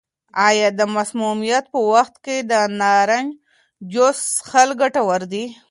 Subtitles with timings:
[0.47, 3.29] آیا د مسمومیت په وخت کې د نارنج
[3.93, 5.45] جوس څښل ګټور دي؟